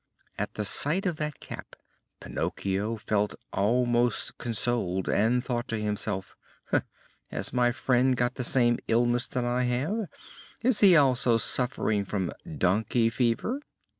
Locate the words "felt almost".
2.95-4.35